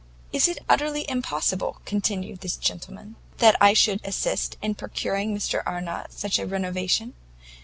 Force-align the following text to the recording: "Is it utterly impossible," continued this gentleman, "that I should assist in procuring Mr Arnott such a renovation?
"Is 0.33 0.47
it 0.47 0.57
utterly 0.67 1.07
impossible," 1.07 1.79
continued 1.85 2.41
this 2.41 2.55
gentleman, 2.55 3.17
"that 3.37 3.55
I 3.61 3.73
should 3.75 4.01
assist 4.03 4.57
in 4.59 4.73
procuring 4.73 5.31
Mr 5.37 5.61
Arnott 5.63 6.11
such 6.11 6.39
a 6.39 6.47
renovation? 6.47 7.13